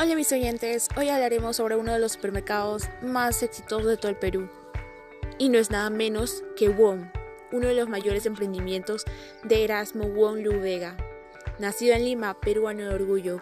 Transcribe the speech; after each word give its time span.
Hola 0.00 0.14
mis 0.14 0.30
oyentes, 0.30 0.88
hoy 0.96 1.08
hablaremos 1.08 1.56
sobre 1.56 1.74
uno 1.74 1.92
de 1.92 1.98
los 1.98 2.12
supermercados 2.12 2.84
más 3.02 3.42
exitosos 3.42 3.88
de 3.88 3.96
todo 3.96 4.12
el 4.12 4.16
Perú. 4.16 4.48
Y 5.38 5.48
no 5.48 5.58
es 5.58 5.72
nada 5.72 5.90
menos 5.90 6.44
que 6.54 6.68
WOM, 6.68 7.10
uno 7.50 7.66
de 7.66 7.74
los 7.74 7.88
mayores 7.88 8.24
emprendimientos 8.24 9.04
de 9.42 9.64
Erasmo 9.64 10.04
WOM 10.04 10.36
Lubega, 10.36 10.96
nacido 11.58 11.96
en 11.96 12.04
Lima, 12.04 12.38
peruano 12.38 12.84
de 12.84 12.94
orgullo. 12.94 13.40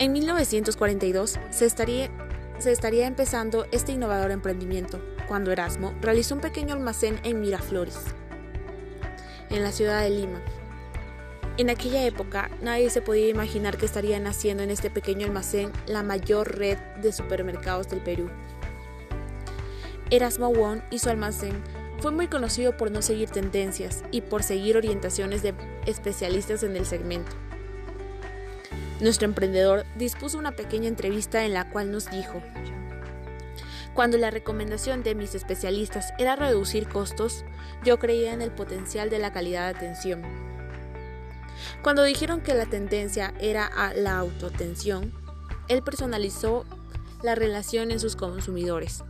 En 0.00 0.12
1942 0.12 1.38
se 1.50 1.66
estaría, 1.66 2.10
se 2.58 2.72
estaría 2.72 3.06
empezando 3.06 3.66
este 3.70 3.92
innovador 3.92 4.32
emprendimiento, 4.32 5.00
cuando 5.28 5.52
Erasmo 5.52 5.94
realizó 6.00 6.34
un 6.34 6.40
pequeño 6.40 6.74
almacén 6.74 7.20
en 7.22 7.40
Miraflores, 7.40 8.00
en 9.50 9.62
la 9.62 9.70
ciudad 9.70 10.02
de 10.02 10.10
Lima 10.10 10.42
en 11.56 11.70
aquella 11.70 12.04
época 12.04 12.50
nadie 12.62 12.90
se 12.90 13.00
podía 13.00 13.28
imaginar 13.28 13.76
que 13.76 13.86
estaría 13.86 14.18
naciendo 14.18 14.62
en 14.62 14.70
este 14.70 14.90
pequeño 14.90 15.26
almacén 15.26 15.70
la 15.86 16.02
mayor 16.02 16.58
red 16.58 16.78
de 17.00 17.12
supermercados 17.12 17.88
del 17.88 18.00
Perú. 18.00 18.28
Erasmo 20.10 20.52
Wong 20.52 20.80
y 20.90 20.98
su 20.98 21.10
almacén 21.10 21.62
fue 22.00 22.10
muy 22.10 22.26
conocido 22.26 22.76
por 22.76 22.90
no 22.90 23.02
seguir 23.02 23.30
tendencias 23.30 24.02
y 24.10 24.22
por 24.22 24.42
seguir 24.42 24.76
orientaciones 24.76 25.42
de 25.42 25.54
especialistas 25.86 26.64
en 26.64 26.76
el 26.76 26.86
segmento. 26.86 27.32
Nuestro 29.00 29.26
emprendedor 29.26 29.84
dispuso 29.96 30.38
una 30.38 30.52
pequeña 30.52 30.88
entrevista 30.88 31.44
en 31.44 31.54
la 31.54 31.70
cual 31.70 31.92
nos 31.92 32.10
dijo, 32.10 32.42
cuando 33.94 34.18
la 34.18 34.32
recomendación 34.32 35.04
de 35.04 35.14
mis 35.14 35.36
especialistas 35.36 36.12
era 36.18 36.34
reducir 36.34 36.88
costos, 36.88 37.44
yo 37.84 38.00
creía 38.00 38.32
en 38.32 38.42
el 38.42 38.50
potencial 38.50 39.08
de 39.08 39.20
la 39.20 39.32
calidad 39.32 39.72
de 39.72 39.76
atención 39.76 40.53
cuando 41.84 42.02
dijeron 42.02 42.40
que 42.40 42.54
la 42.54 42.64
tendencia 42.64 43.34
era 43.40 43.66
a 43.66 43.92
la 43.92 44.16
autoatención, 44.16 45.12
él 45.68 45.82
personalizó 45.82 46.64
la 47.22 47.34
relación 47.34 47.90
en 47.90 48.00
sus 48.00 48.16
consumidores. 48.16 49.04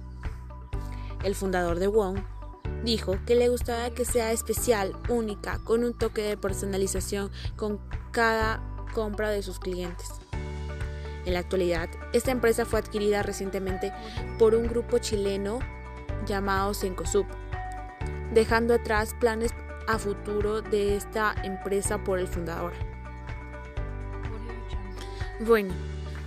El 1.22 1.36
fundador 1.36 1.78
de 1.78 1.86
Wong 1.86 2.18
dijo 2.82 3.16
que 3.26 3.36
le 3.36 3.48
gustaba 3.48 3.90
que 3.90 4.04
sea 4.04 4.32
especial, 4.32 4.92
única, 5.08 5.60
con 5.62 5.84
un 5.84 5.96
toque 5.96 6.22
de 6.22 6.36
personalización 6.36 7.30
con 7.54 7.78
cada 8.10 8.60
compra 8.92 9.30
de 9.30 9.44
sus 9.44 9.60
clientes. 9.60 10.08
En 11.26 11.34
la 11.34 11.38
actualidad, 11.38 11.88
esta 12.12 12.32
empresa 12.32 12.64
fue 12.64 12.80
adquirida 12.80 13.22
recientemente 13.22 13.92
por 14.36 14.56
un 14.56 14.66
grupo 14.66 14.98
chileno 14.98 15.60
llamado 16.26 16.74
Cencosub, 16.74 17.26
dejando 18.32 18.74
atrás 18.74 19.14
planes 19.20 19.52
a 19.86 19.98
futuro 19.98 20.62
de 20.62 20.96
esta 20.96 21.34
empresa 21.42 22.02
por 22.02 22.18
el 22.18 22.28
fundador. 22.28 22.72
Bueno, 25.40 25.74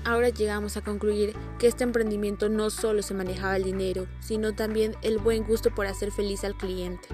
ahora 0.05 0.29
llegamos 0.29 0.77
a 0.77 0.81
concluir 0.81 1.33
que 1.59 1.67
este 1.67 1.83
emprendimiento 1.83 2.49
no 2.49 2.69
solo 2.69 3.01
se 3.01 3.13
manejaba 3.13 3.57
el 3.57 3.63
dinero, 3.63 4.07
sino 4.19 4.53
también 4.53 4.95
el 5.01 5.17
buen 5.17 5.43
gusto 5.43 5.73
por 5.73 5.87
hacer 5.87 6.11
feliz 6.11 6.43
al 6.43 6.55
cliente. 6.55 7.07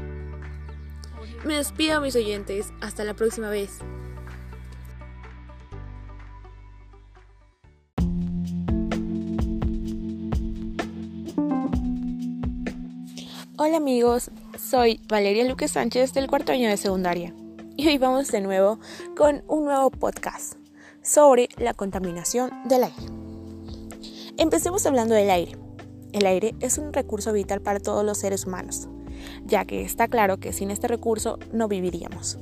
Me 1.46 1.56
despido 1.56 2.02
mis 2.02 2.16
oyentes, 2.16 2.72
hasta 2.82 3.04
la 3.04 3.14
próxima 3.14 3.50
vez. 3.50 3.80
Hola 13.56 13.78
amigos, 13.78 14.30
soy 14.58 15.02
Valeria 15.08 15.46
Luque 15.46 15.68
Sánchez 15.68 16.14
del 16.14 16.28
cuarto 16.28 16.52
año 16.52 16.70
de 16.70 16.78
secundaria 16.78 17.34
y 17.76 17.88
hoy 17.88 17.98
vamos 17.98 18.30
de 18.30 18.42
nuevo 18.42 18.80
con 19.18 19.44
un 19.48 19.66
nuevo 19.66 19.90
podcast 19.90 20.56
sobre 21.02 21.50
la 21.58 21.74
contaminación 21.74 22.52
del 22.66 22.84
aire. 22.84 23.06
Empecemos 24.38 24.86
hablando 24.86 25.16
del 25.16 25.30
aire. 25.30 25.58
El 26.12 26.26
aire 26.26 26.56
es 26.60 26.78
un 26.78 26.94
recurso 26.94 27.34
vital 27.34 27.62
para 27.62 27.80
todos 27.80 28.06
los 28.06 28.20
seres 28.20 28.46
humanos, 28.46 28.88
ya 29.46 29.66
que 29.66 29.82
está 29.82 30.08
claro 30.08 30.38
que 30.38 30.54
sin 30.54 30.70
este 30.70 30.88
recurso 30.88 31.40
no 31.52 31.68
viviríamos. 31.68 32.38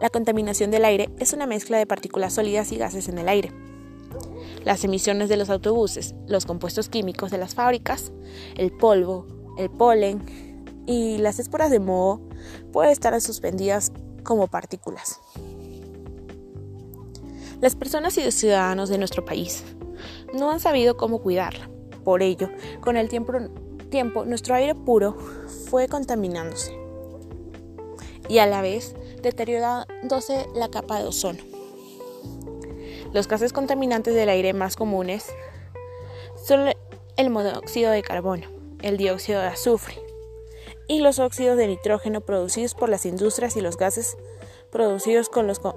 La 0.00 0.10
contaminación 0.10 0.70
del 0.70 0.84
aire 0.84 1.10
es 1.18 1.32
una 1.32 1.46
mezcla 1.46 1.78
de 1.78 1.86
partículas 1.86 2.34
sólidas 2.34 2.72
y 2.72 2.76
gases 2.76 3.08
en 3.08 3.18
el 3.18 3.28
aire. 3.28 3.52
Las 4.64 4.82
emisiones 4.84 5.28
de 5.28 5.36
los 5.36 5.48
autobuses, 5.48 6.14
los 6.26 6.44
compuestos 6.44 6.88
químicos 6.88 7.30
de 7.30 7.38
las 7.38 7.54
fábricas, 7.54 8.12
el 8.56 8.72
polvo, 8.72 9.26
el 9.56 9.70
polen, 9.70 10.45
y 10.86 11.18
las 11.18 11.38
esporas 11.38 11.70
de 11.70 11.80
moho 11.80 12.20
pueden 12.72 12.92
estar 12.92 13.20
suspendidas 13.20 13.92
como 14.22 14.46
partículas. 14.46 15.20
Las 17.60 17.74
personas 17.74 18.16
y 18.18 18.24
los 18.24 18.34
ciudadanos 18.34 18.88
de 18.88 18.98
nuestro 18.98 19.24
país 19.24 19.64
no 20.34 20.50
han 20.50 20.60
sabido 20.60 20.96
cómo 20.96 21.20
cuidarla. 21.20 21.68
Por 22.04 22.22
ello, 22.22 22.50
con 22.80 22.96
el 22.96 23.08
tiempo, 23.08 23.32
tiempo 23.90 24.24
nuestro 24.24 24.54
aire 24.54 24.74
puro 24.74 25.16
fue 25.68 25.88
contaminándose 25.88 26.78
y 28.28 28.38
a 28.38 28.46
la 28.46 28.60
vez 28.60 28.94
deteriorándose 29.22 30.46
la 30.54 30.68
capa 30.68 30.98
de 30.98 31.06
ozono. 31.06 31.42
Los 33.12 33.28
gases 33.28 33.52
contaminantes 33.52 34.14
del 34.14 34.28
aire 34.28 34.52
más 34.52 34.76
comunes 34.76 35.26
son 36.44 36.68
el 37.16 37.30
monóxido 37.30 37.90
de 37.90 38.02
carbono, 38.02 38.46
el 38.82 38.98
dióxido 38.98 39.40
de 39.40 39.48
azufre, 39.48 39.96
y 40.88 41.00
los 41.00 41.18
óxidos 41.18 41.56
de 41.56 41.66
nitrógeno 41.66 42.20
producidos 42.20 42.74
por 42.74 42.88
las 42.88 43.06
industrias 43.06 43.56
y 43.56 43.60
los 43.60 43.76
gases 43.76 44.16
producidos 44.70 45.30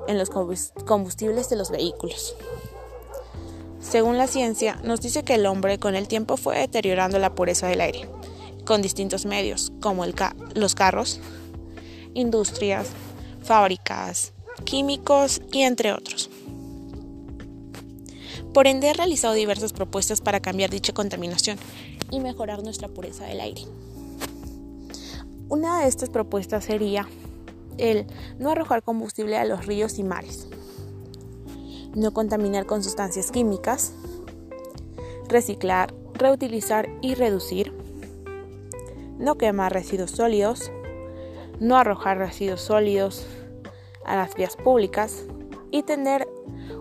en 0.07 0.17
los 0.17 0.29
combustibles 0.29 1.49
de 1.49 1.55
los 1.55 1.71
vehículos. 1.71 2.35
Según 3.79 4.17
la 4.17 4.27
ciencia, 4.27 4.79
nos 4.83 5.01
dice 5.01 5.23
que 5.23 5.35
el 5.35 5.45
hombre 5.45 5.79
con 5.79 5.95
el 5.95 6.07
tiempo 6.07 6.37
fue 6.37 6.57
deteriorando 6.57 7.17
la 7.17 7.33
pureza 7.33 7.67
del 7.67 7.81
aire, 7.81 8.09
con 8.65 8.81
distintos 8.81 9.25
medios, 9.25 9.71
como 9.81 10.05
los 10.53 10.75
carros, 10.75 11.21
industrias, 12.13 12.87
fábricas, 13.41 14.33
químicos 14.65 15.41
y 15.51 15.61
entre 15.61 15.93
otros. 15.93 16.29
Por 18.53 18.67
ende, 18.67 18.89
ha 18.89 18.93
realizado 18.93 19.33
diversas 19.33 19.73
propuestas 19.73 20.21
para 20.21 20.39
cambiar 20.39 20.69
dicha 20.69 20.93
contaminación 20.93 21.57
y 22.11 22.19
mejorar 22.19 22.63
nuestra 22.63 22.89
pureza 22.89 23.25
del 23.25 23.39
aire. 23.39 23.61
Una 25.49 25.81
de 25.81 25.87
estas 25.87 26.11
propuestas 26.11 26.65
sería 26.65 27.07
el 27.79 28.05
no 28.37 28.51
arrojar 28.51 28.83
combustible 28.83 29.35
a 29.35 29.45
los 29.45 29.65
ríos 29.65 29.97
y 29.97 30.03
mares, 30.03 30.47
no 31.95 32.13
contaminar 32.13 32.67
con 32.67 32.83
sustancias 32.83 33.31
químicas, 33.31 33.93
reciclar, 35.27 35.91
reutilizar 36.13 36.87
y 37.01 37.15
reducir, 37.15 37.73
no 39.17 39.39
quemar 39.39 39.73
residuos 39.73 40.11
sólidos, 40.11 40.71
no 41.59 41.77
arrojar 41.77 42.19
residuos 42.19 42.61
sólidos 42.61 43.25
a 44.05 44.15
las 44.17 44.35
vías 44.35 44.55
públicas 44.55 45.25
y 45.71 45.81
tener 45.81 46.27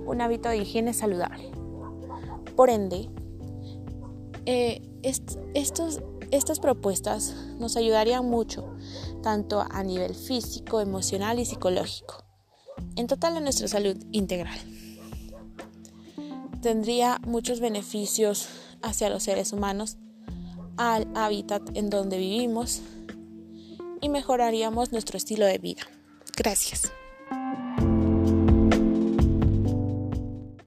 un 0.04 0.20
hábito 0.20 0.50
de 0.50 0.58
higiene 0.58 0.92
saludable. 0.92 1.50
Por 2.54 2.68
ende, 2.68 3.08
eh, 4.44 4.82
estos 5.54 6.02
estas 6.30 6.60
propuestas 6.60 7.34
nos 7.58 7.76
ayudarían 7.76 8.28
mucho, 8.28 8.74
tanto 9.22 9.64
a 9.68 9.82
nivel 9.82 10.14
físico, 10.14 10.80
emocional 10.80 11.38
y 11.38 11.44
psicológico, 11.44 12.24
en 12.96 13.06
total 13.06 13.36
a 13.36 13.40
nuestra 13.40 13.68
salud 13.68 13.96
integral. 14.12 14.58
Tendría 16.62 17.20
muchos 17.24 17.60
beneficios 17.60 18.48
hacia 18.82 19.10
los 19.10 19.22
seres 19.22 19.52
humanos, 19.52 19.96
al 20.76 21.08
hábitat 21.14 21.62
en 21.74 21.90
donde 21.90 22.18
vivimos 22.18 22.80
y 24.00 24.08
mejoraríamos 24.08 24.92
nuestro 24.92 25.16
estilo 25.16 25.46
de 25.46 25.58
vida. 25.58 25.82
Gracias. 26.36 26.92